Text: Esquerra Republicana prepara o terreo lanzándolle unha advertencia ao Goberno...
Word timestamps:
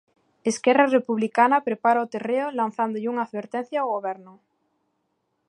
Esquerra 0.51 0.85
Republicana 0.97 1.65
prepara 1.67 2.05
o 2.05 2.09
terreo 2.13 2.47
lanzándolle 2.59 3.09
unha 3.13 3.25
advertencia 3.27 3.77
ao 3.81 3.91
Goberno... 3.95 4.33